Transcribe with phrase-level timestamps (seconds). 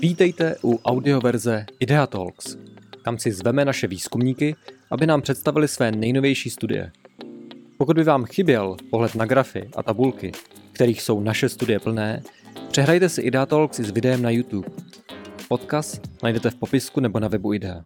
[0.00, 2.56] Vítejte u audioverze Idea Talks.
[3.04, 4.56] Tam si zveme naše výzkumníky,
[4.90, 6.92] aby nám představili své nejnovější studie.
[7.78, 10.32] Pokud by vám chyběl pohled na grafy a tabulky,
[10.72, 12.22] kterých jsou naše studie plné,
[12.70, 14.68] přehrajte si Idea Talks s videem na YouTube.
[15.48, 17.84] Podcast najdete v popisku nebo na webu Idea.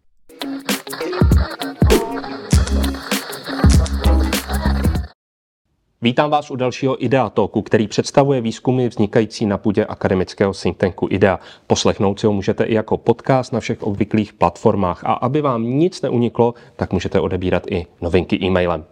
[6.03, 11.09] Vítám vás u dalšího IDEA Talku, který představuje výzkumy vznikající na půdě akademického think tanku
[11.11, 11.39] IDEA.
[11.67, 16.03] Poslechnout si ho můžete i jako podcast na všech obvyklých platformách a aby vám nic
[16.03, 18.85] neuniklo, tak můžete odebírat i novinky e-mailem.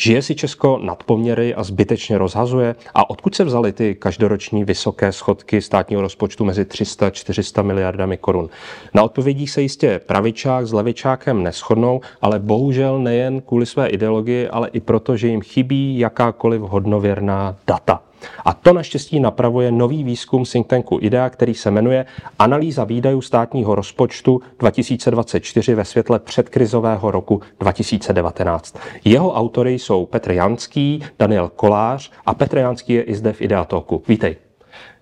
[0.00, 2.74] Žije si Česko nad poměry a zbytečně rozhazuje?
[2.94, 8.48] A odkud se vzaly ty každoroční vysoké schodky státního rozpočtu mezi 300-400 miliardami korun?
[8.94, 14.68] Na odpovědích se jistě pravičák s levičákem neschodnou, ale bohužel nejen kvůli své ideologii, ale
[14.68, 18.02] i proto, že jim chybí jakákoliv hodnověrná data.
[18.44, 22.06] A to naštěstí napravuje nový výzkum think tanku IDEA, který se jmenuje
[22.38, 28.78] Analýza výdajů státního rozpočtu 2024 ve světle předkrizového roku 2019.
[29.04, 33.64] Jeho autory jsou Petr Janský, Daniel Kolář a Petr Janský je i zde v IDEA
[33.64, 34.02] Talku.
[34.08, 34.36] Vítej.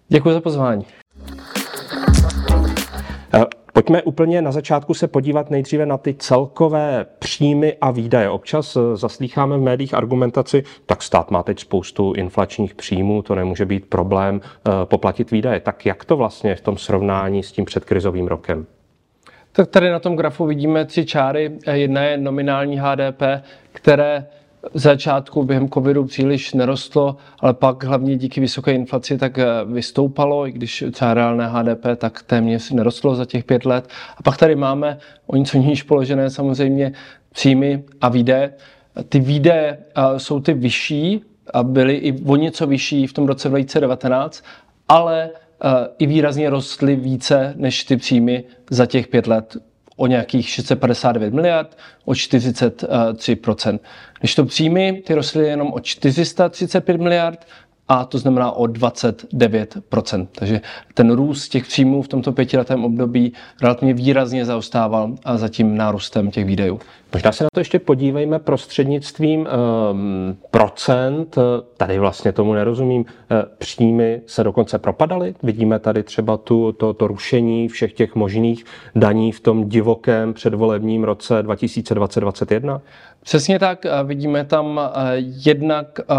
[0.08, 0.86] Děkuji za pozvání.
[3.78, 8.30] Eh, Pojďme úplně na začátku se podívat nejdříve na ty celkové příjmy a výdaje.
[8.30, 13.66] Občas eh, zaslýcháme v médiích argumentaci, tak stát má teď spoustu inflačních příjmů, to nemůže
[13.66, 15.60] být problém eh, poplatit výdaje.
[15.60, 18.66] Tak jak to vlastně v tom srovnání s tím předkrizovým rokem?
[19.52, 21.52] Tak tady na tom grafu vidíme tři čáry.
[21.72, 23.22] Jedna je nominální HDP,
[23.72, 24.26] které
[24.74, 30.46] v začátku během covidu příliš nerostlo, ale pak hlavně díky vysoké inflaci tak eh, vystoupalo,
[30.46, 33.88] i když třeba reálné HDP tak téměř nerostlo za těch pět let.
[34.16, 36.92] A pak tady máme o něco níž položené samozřejmě
[37.32, 38.54] příjmy a výdaje.
[39.08, 41.22] Ty výdaje eh, jsou ty vyšší
[41.54, 44.44] a byly i o něco vyšší v tom roce 2019,
[44.88, 49.56] ale eh, i výrazně rostly více než ty příjmy za těch pět let
[49.98, 53.78] o nějakých 659 miliard, o 43%.
[54.20, 57.46] Když to příjmy, ty rostly jenom o 435 miliard,
[57.88, 60.26] a to znamená o 29%.
[60.32, 60.60] Takže
[60.94, 63.32] ten růst těch příjmů v tomto pětiletém období
[63.62, 66.80] relativně výrazně zaostával a za tím nárůstem těch výdajů.
[67.12, 71.36] Možná se na to ještě podívejme prostřednictvím um, procent.
[71.76, 73.04] Tady vlastně tomu nerozumím.
[73.30, 75.34] Eh, příjmy se dokonce propadaly.
[75.42, 81.04] Vidíme tady třeba tu, to, to rušení všech těch možných daní v tom divokém předvolebním
[81.04, 82.80] roce 2020-2021.
[83.22, 83.86] Přesně tak.
[84.04, 86.14] Vidíme tam eh, jednak eh,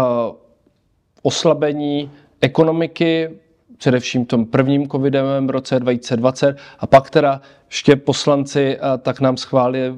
[1.22, 2.10] oslabení
[2.40, 3.30] ekonomiky,
[3.78, 9.94] především tom prvním covidovém roce 2020 a pak teda ještě poslanci tak nám schválili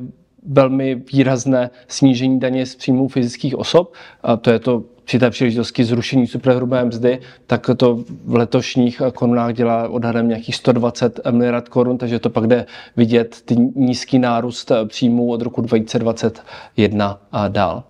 [0.46, 3.92] velmi výrazné snížení daně z příjmů fyzických osob.
[4.22, 7.94] A to je to při té příležitosti zrušení superhrubé mzdy, tak to
[8.24, 12.66] v letošních korunách dělá odhadem nějakých 120 miliard korun, takže to pak jde
[12.96, 17.84] vidět ty nízký nárůst příjmů od roku 2021 a dál.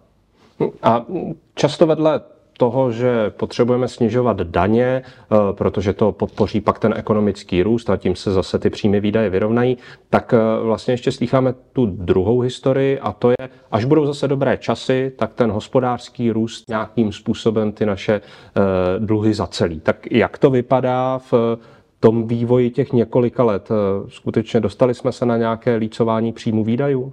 [0.82, 1.06] A
[1.54, 2.20] často vedle
[2.56, 8.16] toho, že potřebujeme snižovat daně, eh, protože to podpoří pak ten ekonomický růst a tím
[8.16, 9.78] se zase ty příjmy výdaje vyrovnají,
[10.10, 14.56] tak eh, vlastně ještě slycháme tu druhou historii a to je, až budou zase dobré
[14.56, 18.60] časy, tak ten hospodářský růst nějakým způsobem ty naše eh,
[18.98, 19.80] dluhy zacelí.
[19.80, 21.58] Tak jak to vypadá v
[22.00, 23.68] tom vývoji těch několika let?
[24.08, 27.12] Skutečně dostali jsme se na nějaké lícování příjmu výdajů?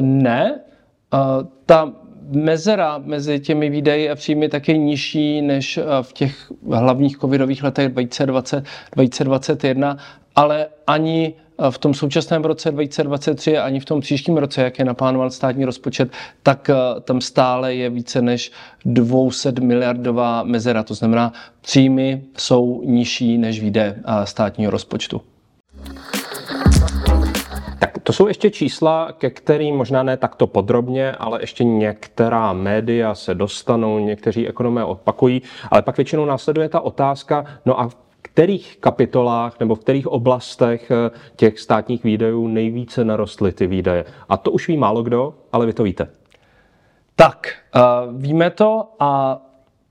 [0.00, 0.60] Ne.
[1.66, 1.92] Ta
[2.30, 7.88] mezera mezi těmi výdaji a příjmy taky nižší než eh, v těch hlavních covidových letech
[7.88, 9.96] 2020, 2021,
[10.34, 14.84] ale ani eh, v tom současném roce 2023 ani v tom příštím roce, jak je
[14.84, 16.10] naplánoval státní rozpočet,
[16.42, 18.52] tak eh, tam stále je více než
[18.84, 20.82] 200 miliardová mezera.
[20.82, 25.20] To znamená, příjmy jsou nižší než výdaje státního rozpočtu.
[28.02, 33.34] To jsou ještě čísla, ke kterým možná ne takto podrobně, ale ještě některá média se
[33.34, 39.60] dostanou, někteří ekonomé opakují, ale pak většinou následuje ta otázka, no a v kterých kapitolách
[39.60, 44.04] nebo v kterých oblastech eh, těch státních výdajů nejvíce narostly ty výdaje.
[44.28, 46.08] A to už ví málo kdo, ale vy to víte.
[47.16, 47.46] Tak,
[47.76, 49.42] uh, víme to a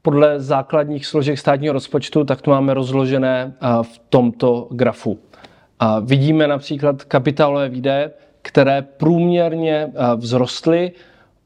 [0.02, 5.20] podle základních složek státního rozpočtu, tak to máme rozložené uh, v tomto grafu.
[5.84, 8.12] A vidíme například kapitálové výdaje,
[8.42, 10.92] které průměrně eh, vzrostly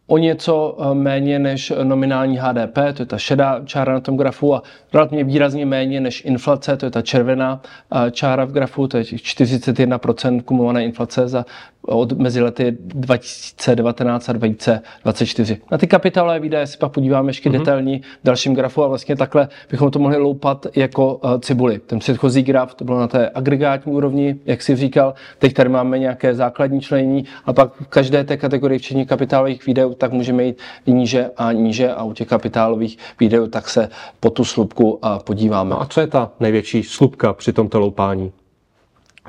[0.07, 4.55] o něco eh, méně než nominální HDP, to je ta šedá čára na tom grafu,
[4.55, 7.61] a relativně výrazně méně než inflace, to je ta červená
[8.07, 11.45] eh, čára v grafu, to je 41% kumulované inflace za
[11.87, 15.57] od mezi lety 2019 a 2024.
[15.71, 17.59] Na ty kapitálové výdaje se pak podíváme ještě mm-hmm.
[17.59, 21.79] detailní v dalším grafu a vlastně takhle bychom to mohli loupat jako uh, cibuli.
[21.79, 25.99] Ten předchozí graf, to bylo na té agregátní úrovni, jak si říkal, teď tady máme
[25.99, 30.57] nějaké základní člení a pak v každé té kategorii, včetně kapitálových výdajů, tak můžeme jít
[30.87, 33.89] níže a níže a u těch kapitálových výdajů tak se
[34.19, 35.69] po tu slupku podíváme.
[35.69, 38.31] No a co je ta největší slupka při tomto loupání?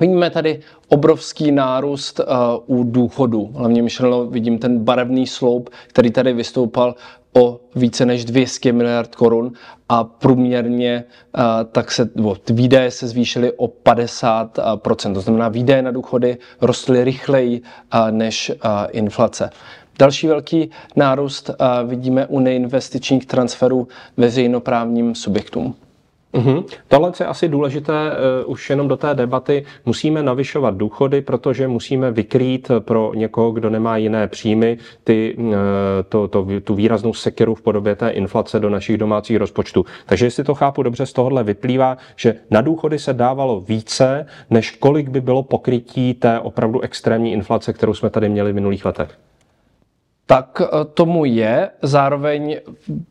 [0.00, 3.50] Vidíme tady obrovský nárůst uh, u důchodu.
[3.54, 6.94] Hlavně myšleno vidím ten barevný sloup, který tady vystoupal
[7.38, 9.52] o více než 200 miliard korun
[9.88, 11.04] a průměrně
[11.38, 15.14] uh, tak se, bo, výdaje se zvýšily o 50%.
[15.14, 18.52] To znamená, výdaje na důchody rostly rychleji uh, než
[18.90, 19.50] inflace.
[19.98, 21.50] Další velký nárůst
[21.86, 25.74] vidíme u neinvestičních transferů veřejnoprávním subjektům.
[26.34, 26.64] Mm-hmm.
[26.88, 29.64] Tohle je asi důležité uh, už jenom do té debaty.
[29.86, 35.54] Musíme navyšovat důchody, protože musíme vykrýt pro někoho, kdo nemá jiné příjmy, ty, uh,
[36.08, 39.84] to, to, tu výraznou sekeru v podobě té inflace do našich domácích rozpočtů.
[40.06, 44.70] Takže jestli to chápu dobře, z tohohle vyplývá, že na důchody se dávalo více, než
[44.70, 49.10] kolik by bylo pokrytí té opravdu extrémní inflace, kterou jsme tady měli v minulých letech
[50.26, 51.70] tak eh, tomu je.
[51.82, 52.56] Zároveň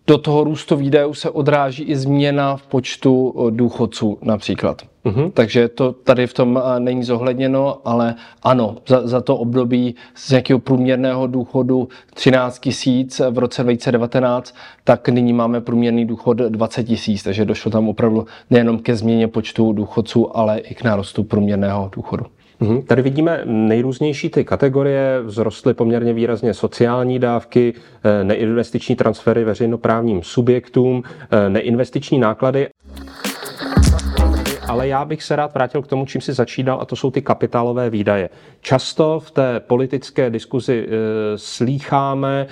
[0.07, 4.81] do toho růstu výdajů se odráží i změna v počtu eh, důchodců například.
[5.05, 5.31] Mm-hmm.
[5.31, 10.29] Takže to tady v tom eh, není zohledněno, ale ano, za, za to období z
[10.29, 17.23] nějakého průměrného důchodu 13 tisíc v roce 2019, tak nyní máme průměrný důchod 20 tisíc,
[17.23, 22.25] takže došlo tam opravdu nejenom ke změně počtu důchodců, ale i k nárostu průměrného důchodu.
[22.59, 22.81] Mhm.
[22.81, 27.73] Tady vidíme nejrůznější ty kategorie, vzrostly poměrně výrazně sociální dávky,
[28.03, 32.67] eh, neinvestiční transfery veřejnoprávním subjektům, eh, neinvestiční náklady.
[34.67, 37.21] Ale já bych se rád vrátil k tomu, čím si začínal, a to jsou ty
[37.21, 38.29] kapitálové výdaje.
[38.61, 40.91] Často v té politické diskuzi e,
[41.37, 42.47] slýcháme, e,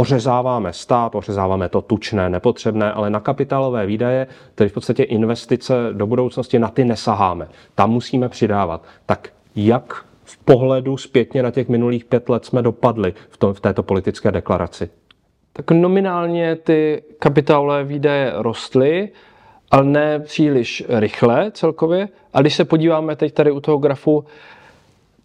[0.00, 6.06] ořezáváme stát, ořezáváme to tučné, nepotřebné, ale na kapitálové výdaje, tedy v podstatě investice do
[6.06, 7.48] budoucnosti, na ty nesaháme.
[7.74, 8.82] Tam musíme přidávat.
[9.06, 13.60] Tak jak v pohledu zpětně na těch minulých pět let jsme dopadli v, tom, v
[13.60, 14.90] této politické deklaraci?
[15.52, 19.08] Tak nominálně ty kapitálové výdaje rostly,
[19.70, 22.08] ale ne příliš rychle celkově.
[22.32, 24.24] A když se podíváme teď tady u toho grafu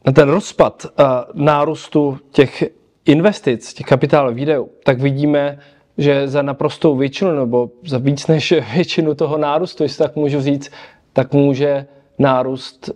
[0.05, 2.63] na ten rozpad uh, nárůstu těch
[3.05, 5.59] investic, těch kapitálových výdajů, tak vidíme,
[5.97, 10.71] že za naprostou většinu, nebo za víc než většinu toho nárůstu, jestli tak můžu říct,
[11.13, 11.85] tak může
[12.19, 12.89] nárůst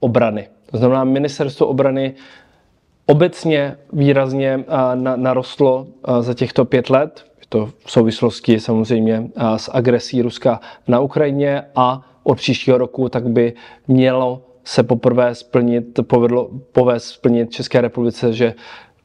[0.00, 0.48] obrany.
[0.70, 2.14] To znamená, ministerstvo obrany
[3.06, 4.64] obecně výrazně
[5.16, 5.86] narostlo
[6.20, 7.31] za těchto pět let.
[7.52, 13.52] To v souvislosti samozřejmě s agresí Ruska na Ukrajině a od příštího roku tak by
[13.88, 18.54] mělo se poprvé splnit, povedlo, povést splnit České republice, že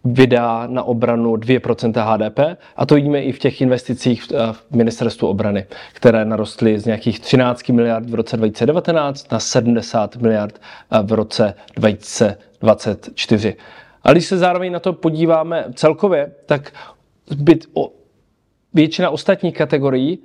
[0.05, 2.39] vydá na obranu 2% HDP
[2.75, 7.69] a to vidíme i v těch investicích v ministerstvu obrany, které narostly z nějakých 13
[7.69, 10.61] miliard v roce 2019 na 70 miliard
[11.03, 13.55] v roce 2024.
[14.03, 16.71] A když se zároveň na to podíváme celkově, tak
[17.29, 17.96] zbyt o,
[18.77, 20.19] většina ostatních kategorií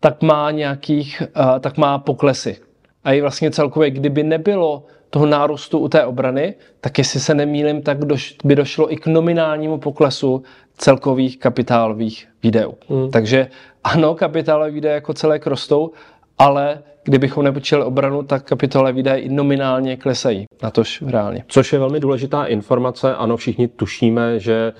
[0.00, 1.22] tak má nějakých,
[1.60, 2.56] tak má poklesy.
[3.04, 7.82] A i vlastně celkově, kdyby nebylo toho nárůstu u té obrany, tak jestli se nemýlim,
[7.82, 10.42] tak doš, by došlo i k nominálnímu poklesu
[10.76, 12.74] celkových kapitálových výdajů.
[12.88, 13.10] Hmm.
[13.10, 13.48] Takže
[13.84, 15.90] ano, kapitálové výdaje jako celé rostou,
[16.38, 21.44] ale kdybychom nepočítali obranu, tak kapitole výdaje i nominálně klesají, na tož reálně.
[21.48, 23.14] Což je velmi důležitá informace.
[23.14, 24.72] Ano, všichni tušíme, že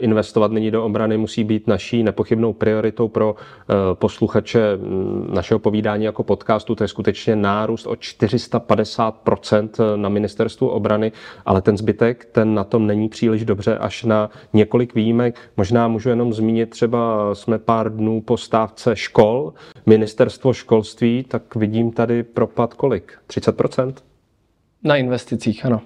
[0.00, 4.78] investovat nyní do obrany musí být naší nepochybnou prioritou pro e, posluchače
[5.32, 6.74] našeho povídání jako podcastu.
[6.74, 11.12] To je skutečně nárůst o 450% na ministerstvu obrany,
[11.46, 15.38] ale ten zbytek, ten na tom není příliš dobře, až na několik výjimek.
[15.56, 19.52] Možná můžu jenom zmínit, třeba jsme pár dnů po stávce škol,
[19.86, 23.18] ministerstvo školství, tak vidí vidím tady propad kolik?
[23.28, 23.94] 30%?
[24.84, 25.80] Na investicích, ano.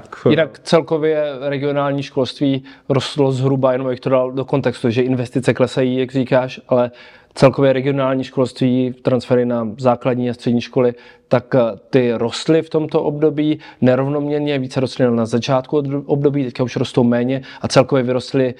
[0.00, 5.02] Tak, eh, Jinak celkově regionální školství rostlo zhruba, jenom jak to dal do kontextu, že
[5.02, 6.90] investice klesají, jak říkáš, ale
[7.34, 10.94] celkově regionální školství, transfery na základní a střední školy,
[11.28, 11.60] tak eh,
[11.90, 17.42] ty rostly v tomto období nerovnoměrně, více rostly na začátku období, teďka už rostou méně
[17.62, 18.54] a celkově vyrostly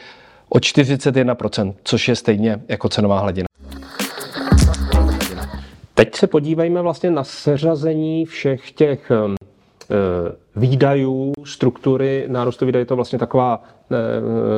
[0.48, 3.46] o 41%, což je stejně jako cenová hladina.
[5.94, 9.10] Teď se podívejme vlastně na seřazení všech těch
[10.56, 13.62] výdajů, struktury nárůstu výdajů, je to vlastně taková,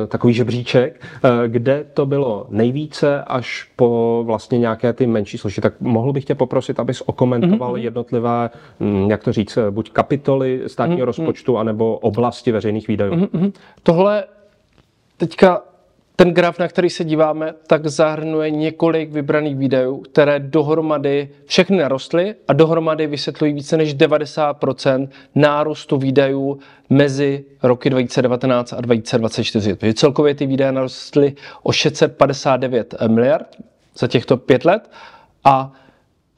[0.07, 1.01] takový žebříček,
[1.47, 5.61] kde to bylo nejvíce až po vlastně nějaké ty menší složky.
[5.61, 7.83] Tak mohl bych tě poprosit, abys okomentoval mm-hmm.
[7.83, 11.05] jednotlivé, hm, jak to říct, buď kapitoly státního mm-hmm.
[11.05, 13.13] rozpočtu, anebo oblasti veřejných výdajů.
[13.13, 13.51] Mm-hmm.
[13.83, 14.23] Tohle
[15.17, 15.61] teďka
[16.19, 22.35] ten graf, na který se díváme, tak zahrnuje několik vybraných výdajů, které dohromady všechny narostly
[22.47, 26.59] a dohromady vysvětlují více než 90% nárůstu výdajů
[26.89, 29.75] mezi roky 2019 a 2024.
[29.75, 31.33] Takže celkově ty výdaje narostly
[31.63, 33.55] o 659 miliard
[33.97, 34.91] za těchto pět let
[35.43, 35.71] a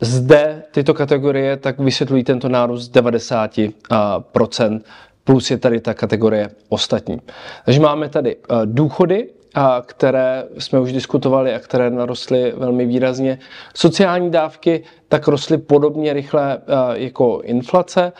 [0.01, 4.81] zde tyto kategorie tak vysvětlují tento nárůst 90%,
[5.23, 7.21] plus je tady ta kategorie ostatní.
[7.65, 13.39] Takže máme tady eh, důchody, a které jsme už diskutovali a které narostly velmi výrazně.
[13.75, 16.61] Sociální dávky tak rostly podobně rychle
[16.93, 18.13] jako inflace.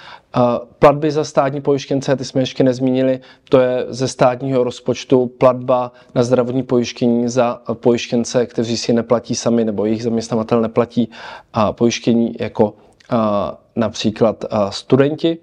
[0.80, 3.20] Platby za státní pojištěnce, ty jsme ještě nezmínili,
[3.50, 9.66] to je ze státního rozpočtu platba na zdravotní pojištění za pojištěnce, kteří si neplatí sami
[9.66, 11.10] nebo jejich zaměstnavatel neplatí
[11.72, 12.74] pojištění jako
[13.76, 15.38] například studenti.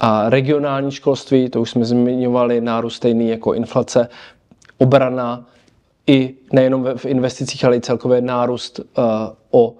[0.00, 4.08] A regionální školství, to už jsme zmiňovali, nárůst stejný jako inflace,
[4.82, 5.46] obrana
[6.06, 9.04] i nejenom v investicích, ale i celkově nárůst uh,
[9.50, 9.74] o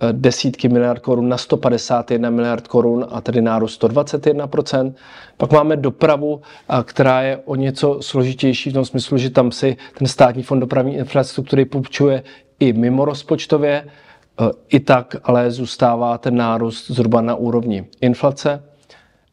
[0.00, 4.94] eh, desítky miliard korun na 151 miliard korun a tedy nárůst 121%.
[5.36, 9.76] Pak máme dopravu, eh, která je o něco složitější v tom smyslu, že tam si
[9.98, 12.22] ten státní fond dopravní infrastruktury půjčuje
[12.60, 13.86] i mimo rozpočtově.
[14.68, 18.62] I tak ale zůstává ten nárůst zhruba na úrovni inflace.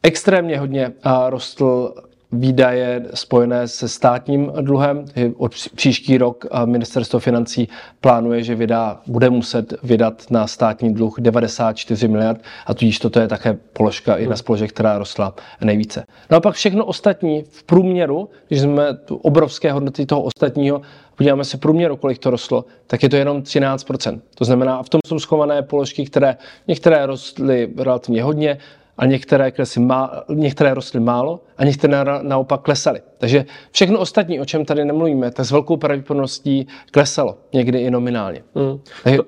[0.03, 0.93] Extrémně hodně
[1.29, 1.93] rostl
[2.33, 5.05] výdaje spojené se státním dluhem.
[5.37, 7.69] Od příští rok ministerstvo financí
[8.01, 13.27] plánuje, že vydá, bude muset vydat na státní dluh 94 miliard a tudíž toto je
[13.27, 16.03] také položka, jedna z položek, která rostla nejvíce.
[16.31, 20.81] No a pak všechno ostatní v průměru, když jsme tu obrovské hodnoty toho ostatního,
[21.17, 24.19] podíváme se průměru, kolik to rostlo, tak je to jenom 13%.
[24.35, 26.37] To znamená, v tom jsou schované položky, které
[26.67, 28.57] některé rostly relativně hodně,
[28.97, 33.01] a některé, klesy má, některé rostly málo a některé na, naopak klesaly.
[33.17, 38.43] Takže všechno ostatní, o čem tady nemluvíme, tak s velkou pravděpodobností klesalo, někdy i nominálně.
[38.55, 38.79] Mm.
[39.03, 39.19] Takže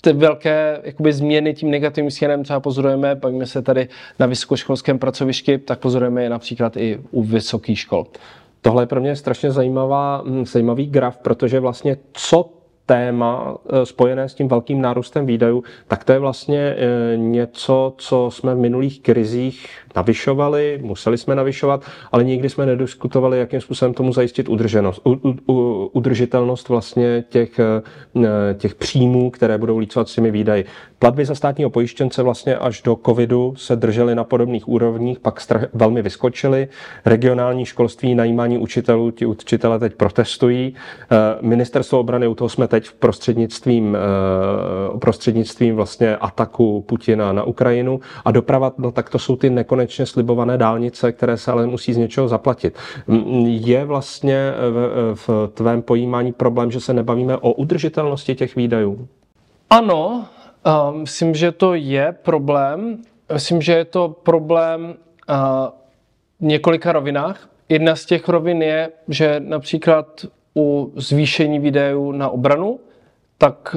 [0.00, 5.58] ty velké jakoby, změny tím negativním směrem třeba pozorujeme, bavíme se tady na vysokoškolském pracovišti,
[5.58, 8.06] tak pozorujeme je například i u vysokých škol.
[8.62, 12.50] Tohle je pro mě strašně zajímavá, hm, zajímavý graf, protože vlastně co
[12.90, 18.28] téma eh, spojené s tím velkým nárůstem výdajů, tak to je vlastně eh, něco, co
[18.32, 24.12] jsme v minulých krizích navyšovali, museli jsme navyšovat, ale nikdy jsme nediskutovali, jakým způsobem tomu
[24.12, 25.16] zajistit udrženost, u,
[25.48, 30.64] u, udržitelnost vlastně těch, eh, těch příjmů, které budou lícovat s těmi výdaji.
[30.98, 35.64] Platby za státního pojištěnce vlastně až do covidu se držely na podobných úrovních, pak strach,
[35.72, 36.68] velmi vyskočily.
[37.04, 40.74] Regionální školství, najímání učitelů, ti učitele teď protestují.
[41.40, 43.96] Ministerstvo obrany, u toho jsme teď v prostřednictvím,
[44.98, 50.06] prostřednictvím vlastně ataku Putina na Ukrajinu a doprava, no tak to jsou ty nekonečné nekonečně
[50.06, 52.78] slibované dálnice, které se ale musí z něčeho zaplatit.
[53.44, 59.08] Je vlastně v, v tvém pojímání problém, že se nebavíme o udržitelnosti těch výdajů?
[59.70, 60.26] Ano,
[60.92, 63.02] myslím, že to je problém.
[63.32, 64.94] Myslím, že je to problém
[66.40, 67.48] v několika rovinách.
[67.68, 72.80] Jedna z těch rovin je, že například u zvýšení výdajů na obranu,
[73.38, 73.76] tak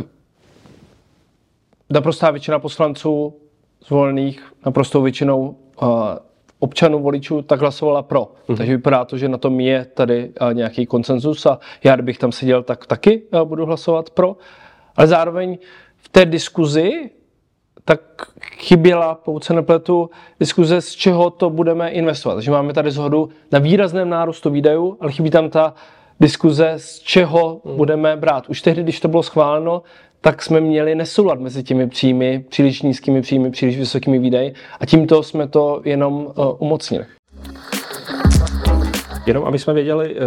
[1.90, 3.34] naprostá většina poslanců
[3.86, 5.56] zvolených naprostou většinou
[6.60, 8.22] občanů, voličů, tak hlasovala pro.
[8.22, 8.58] Mm-hmm.
[8.58, 12.64] Takže vypadá to, že na tom je tady nějaký konsenzus a já, kdybych tam seděl,
[12.64, 14.36] tak taky budu hlasovat pro.
[14.96, 15.58] Ale zároveň
[15.98, 17.10] v té diskuzi
[17.86, 18.02] tak
[18.58, 20.10] chyběla, pokud se nepletu,
[20.40, 22.36] diskuze, z čeho to budeme investovat.
[22.36, 25.74] Takže máme tady zhodu na výrazném nárůstu výdajů, ale chybí tam ta
[26.20, 27.78] diskuze, z čeho hmm.
[27.78, 28.50] budeme brát.
[28.50, 29.82] Už tehdy, když to bylo schváleno,
[30.22, 35.24] tak jsme měli nesoulad mezi těmi příjmy, příliš nízkými příjmy, příliš vysokými výdaji a tímto
[35.24, 37.06] jsme to jenom uh, umocnili.
[39.26, 40.22] Jenom aby jsme věděli, uh,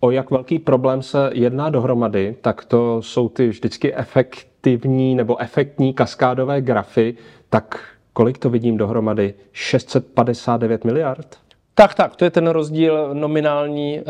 [0.00, 5.94] o jak velký problém se jedná dohromady, tak to jsou ty vždycky efektivní nebo efektní
[5.94, 7.14] kaskádové grafy,
[7.48, 7.80] tak
[8.12, 9.34] kolik to vidím dohromady?
[9.52, 11.38] 659 miliard?
[11.80, 14.04] Tak, tak, to je ten rozdíl nominální uh,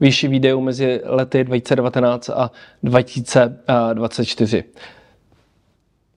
[0.00, 2.50] výši výdejů mezi lety 2019 a
[2.82, 4.64] 2024.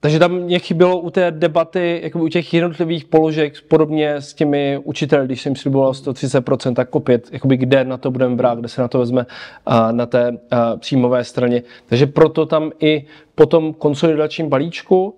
[0.00, 4.78] Takže tam mě chybělo u té debaty, jako u těch jednotlivých položek, podobně s těmi
[4.84, 8.80] učiteli, když jsem sliboval 130%, tak opět, jakoby kde na to budeme brát, kde se
[8.80, 9.26] na to vezme
[9.68, 10.36] uh, na té uh,
[10.78, 11.62] příjmové straně.
[11.86, 15.14] Takže proto tam i po tom konsolidačním balíčku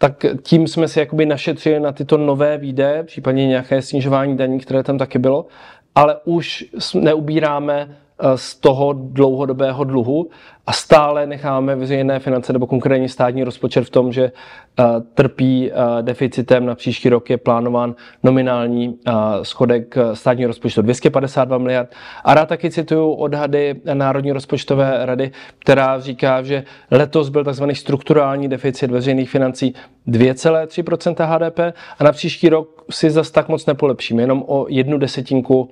[0.00, 4.82] tak tím jsme si jakoby našetřili na tyto nové výdaje, případně nějaké snižování daní, které
[4.82, 5.46] tam taky bylo,
[5.94, 6.64] ale už
[6.94, 7.96] neubíráme
[8.36, 10.30] z toho dlouhodobého dluhu
[10.66, 14.84] a stále necháme veřejné finance nebo konkrétně státní rozpočet v tom, že eh,
[15.14, 18.98] trpí eh, deficitem na příští rok je plánován nominální
[19.42, 21.94] schodek státního rozpočtu 252 miliard.
[22.24, 27.64] A rád taky cituju odhady Národní rozpočtové rady, která říká, že letos byl tzv.
[27.72, 29.74] strukturální deficit veřejných financí
[30.08, 31.58] 2,3% HDP
[31.98, 35.70] a na příští rok si zas tak moc nepolepšíme, jenom o jednu desetinku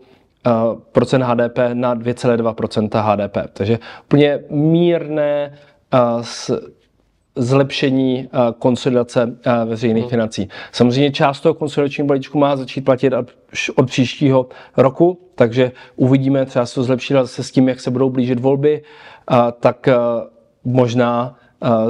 [0.93, 3.37] procent HDP na 2,2% HDP.
[3.53, 5.59] Takže úplně mírné
[7.37, 8.29] zlepšení
[8.59, 10.11] konsolidace veřejných hmm.
[10.11, 10.49] financí.
[10.73, 13.13] Samozřejmě část toho konsolidačního balíčku má začít platit
[13.77, 18.11] od příštího roku, takže uvidíme, třeba se to zlepší se s tím, jak se budou
[18.11, 18.83] blížit volby,
[19.61, 19.89] tak
[20.65, 21.37] možná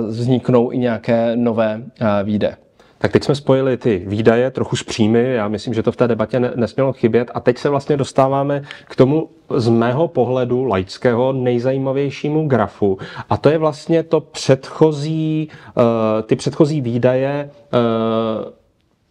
[0.08, 1.82] vzniknou i nějaké nové
[2.22, 2.56] výdaje.
[2.98, 6.08] Tak teď jsme spojili ty výdaje trochu s příjmy, já myslím, že to v té
[6.08, 12.48] debatě nesmělo chybět a teď se vlastně dostáváme k tomu z mého pohledu laického nejzajímavějšímu
[12.48, 12.98] grafu
[13.30, 17.78] a to je vlastně to předchozí, eh, ty předchozí výdaje eh,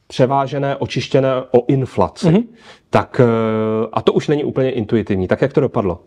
[0.07, 2.27] převážené, očištěné o inflaci.
[2.27, 2.43] Mm-hmm.
[2.89, 5.27] Tak eh, a to už není úplně intuitivní.
[5.27, 5.99] Tak jak to dopadlo?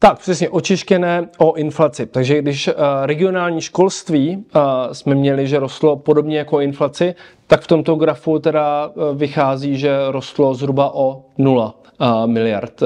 [0.00, 2.06] Tak, přesně, očištěné o inflaci.
[2.06, 4.62] Takže když uh, regionální školství uh,
[4.92, 7.14] jsme měli, že rostlo podobně jako inflaci,
[7.46, 12.80] tak v tomto grafu teda uh, vychází, že rostlo zhruba o 0 uh, miliard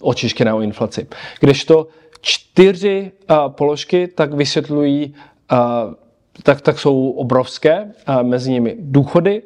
[0.00, 1.06] očištěné o inflaci.
[1.40, 1.88] Když to
[2.20, 3.12] čtyři
[3.48, 5.14] položky tak vysvětlují,
[6.42, 7.92] tak, tak jsou obrovské,
[8.22, 9.42] mezi nimi důchody,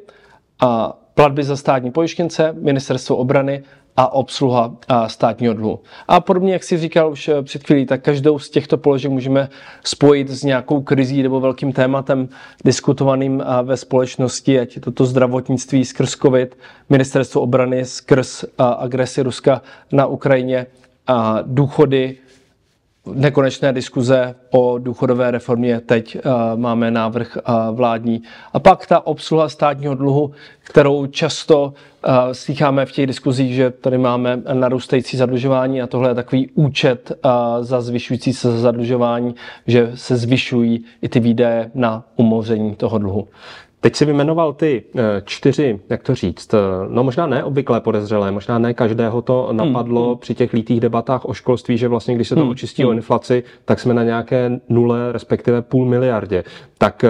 [1.13, 3.63] platby za státní pojištěnce, ministerstvo obrany
[3.97, 4.75] a obsluha
[5.07, 5.79] státního dluhu.
[6.07, 9.49] A podobně, jak si říkal už eh, před chvílí, tak každou z těchto položek můžeme
[9.83, 12.29] spojit s nějakou krizí nebo velkým tématem
[12.65, 16.57] diskutovaným ve společnosti, ať je to, to zdravotnictví skrz COVID,
[16.89, 19.61] ministerstvo obrany skrz agresi Ruska
[19.91, 20.65] na Ukrajině,
[21.07, 22.17] a důchody,
[23.13, 25.79] nekonečné diskuze o důchodové reformě.
[25.79, 28.21] Teď uh, máme návrh uh, vládní.
[28.53, 30.31] A pak ta obsluha státního dluhu,
[30.63, 36.15] kterou často uh, slycháme v těch diskuzích, že tady máme narůstající zadlužování a tohle je
[36.15, 37.11] takový účet
[37.61, 39.35] za zvyšující se zadlužování,
[39.67, 43.27] že se zvyšují i ty výdaje na umoření toho dluhu.
[43.81, 48.31] Teď si vymenoval ty eh, čtyři, jak to říct, eh, no možná ne obvyklé podezřelé,
[48.31, 50.17] možná ne každého to hmm, napadlo hmm.
[50.17, 52.49] při těch lítých debatách o školství, že vlastně když se to hmm.
[52.49, 52.89] očistí hmm.
[52.89, 56.43] o inflaci, tak jsme na nějaké nule, respektive půl miliardě.
[56.77, 57.09] Tak eh,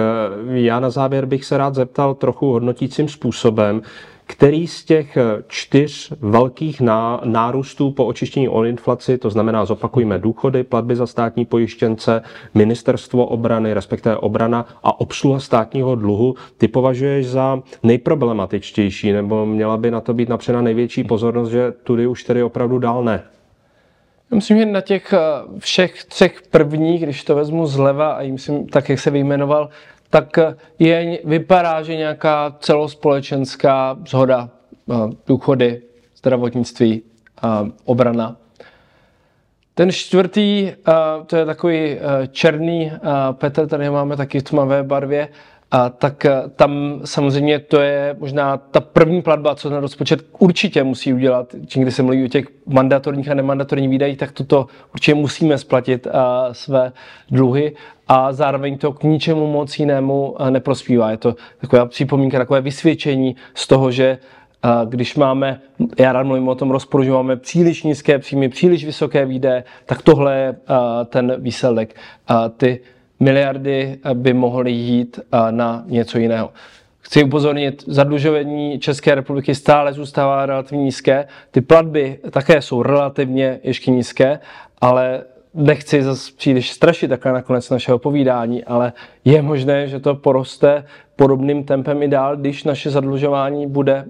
[0.50, 3.82] já na závěr bych se rád zeptal trochu hodnotícím způsobem,
[4.28, 6.80] který z těch eh, čtyř velkých
[7.24, 12.22] nárůstů po očištění o inflaci, to znamená zopakujme důchody, platby za státní pojištěnce,
[12.54, 19.90] ministerstvo obrany, respektive obrana a obsluha státního dluhu, ty považuješ za nejproblematičtější, nebo měla by
[19.90, 23.22] na to být napřena největší pozornost, že tudy už tedy opravdu dál ne?
[24.34, 25.18] Myslím, že na těch eh,
[25.58, 29.68] všech třech prvních, když to vezmu zleva a myslím, tak jak se vyjmenoval,
[30.10, 30.38] tak
[30.78, 34.48] je, vypadá, že nějaká celospolečenská zhoda,
[34.90, 34.94] eh,
[35.26, 35.82] důchody,
[36.16, 37.48] zdravotnictví, eh,
[37.84, 38.36] obrana.
[39.74, 40.92] Ten čtvrtý, eh,
[41.26, 41.98] to je takový
[42.30, 42.92] černý
[43.32, 45.28] Petr, tady máme taky v tmavé barvě,
[45.70, 46.26] a tak
[46.56, 51.54] tam samozřejmě to je možná ta první platba, co ten rozpočet určitě musí udělat.
[51.66, 56.06] Čím, když se mluví o těch mandatorních a nemandatorních výdajích, tak toto určitě musíme splatit
[56.06, 56.92] a své
[57.30, 57.72] dluhy
[58.08, 61.10] a zároveň to k ničemu moc jinému eh, neprospívá.
[61.10, 64.18] Je to taková připomínka, takové vysvědčení z toho, že
[64.64, 65.60] eh, když máme,
[65.98, 70.02] já rád mluvím o tom rozporu, že máme příliš nízké příjmy, příliš vysoké výdaje, tak
[70.02, 71.96] tohle je eh, ten výsledek.
[72.56, 72.80] Ty
[73.20, 76.50] miliardy by mohly jít na něco jiného.
[77.00, 81.26] Chci upozornit, zadlužování České republiky stále zůstává relativně nízké.
[81.50, 84.38] Ty platby také jsou relativně ještě nízké,
[84.80, 85.22] ale
[85.54, 88.92] nechci zase příliš strašit takhle nakonec našeho povídání, ale
[89.24, 90.84] je možné, že to poroste
[91.16, 94.04] podobným tempem i dál, když naše zadlužování bude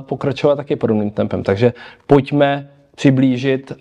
[0.00, 1.42] pokračovat taky podobným tempem.
[1.42, 1.72] Takže
[2.06, 3.72] pojďme přiblížit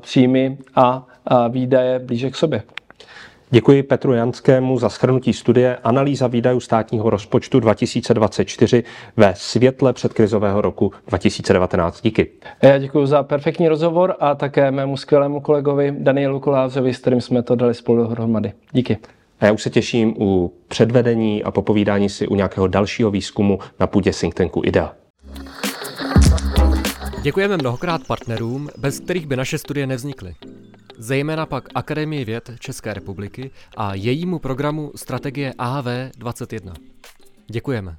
[0.00, 1.06] příjmy a
[1.48, 2.62] výdaje blíže k sobě.
[3.52, 8.84] Děkuji Petru Janskému za schrnutí studie Analýza výdajů státního rozpočtu 2024
[9.16, 12.00] ve světle předkrizového roku 2019.
[12.02, 12.30] Díky.
[12.62, 17.42] Já děkuji za perfektní rozhovor a také mému skvělému kolegovi Danielu Kolázovi, s kterým jsme
[17.42, 18.52] to dali spolu dohromady.
[18.72, 18.98] Díky.
[19.40, 23.86] A já už se těším u předvedení a popovídání si u nějakého dalšího výzkumu na
[23.86, 24.92] půdě think tanku IDEA.
[27.22, 30.34] Děkujeme mnohokrát partnerům, bez kterých by naše studie nevznikly.
[31.00, 36.72] Zejména pak Akademii věd České republiky a jejímu programu Strategie AV21.
[37.46, 37.96] Děkujeme.